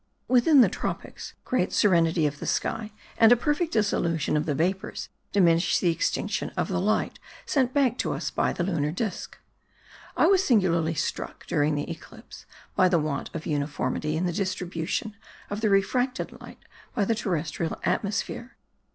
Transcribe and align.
Within 0.27 0.61
the 0.61 0.67
tropics 0.67 1.35
great 1.45 1.71
serenity 1.71 2.25
of 2.25 2.39
the 2.39 2.47
sky 2.47 2.91
and 3.19 3.31
a 3.31 3.35
perfect 3.35 3.73
dissolution 3.73 4.35
of 4.35 4.47
the 4.47 4.55
vapours 4.55 5.09
diminish 5.31 5.77
the 5.77 5.91
extinction 5.91 6.49
of 6.57 6.69
the 6.69 6.79
light 6.81 7.19
sent 7.45 7.71
back 7.71 7.99
to 7.99 8.11
us 8.13 8.31
by 8.31 8.51
the 8.51 8.63
lunar 8.63 8.89
disc. 8.91 9.37
I 10.17 10.25
was 10.25 10.43
singularly 10.43 10.95
struck 10.95 11.45
during 11.45 11.75
the 11.75 11.87
eclipse 11.87 12.47
by 12.75 12.89
the 12.89 12.97
want 12.97 13.29
of 13.35 13.45
uniformity 13.45 14.17
in 14.17 14.25
the 14.25 14.33
distribution 14.33 15.15
of 15.51 15.61
the 15.61 15.69
refracted 15.69 16.41
light 16.41 16.65
by 16.95 17.05
the 17.05 17.13
terrestrial 17.13 17.79
atmosphere. 17.83 18.57